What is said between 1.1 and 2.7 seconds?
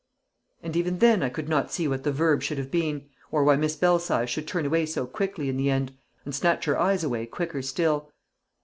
I could not see what the verb should